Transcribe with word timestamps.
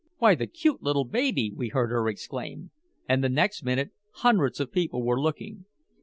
"Why, 0.17 0.33
the 0.33 0.47
cute 0.47 0.81
little 0.81 1.05
baby," 1.05 1.53
we 1.55 1.67
heard 1.67 1.91
her 1.91 2.09
exclaim. 2.09 2.71
And 3.07 3.23
the 3.23 3.29
next 3.29 3.61
minute 3.61 3.91
hundreds 4.13 4.59
of 4.59 4.71
people 4.71 5.03
were 5.03 5.21
looking. 5.21 5.65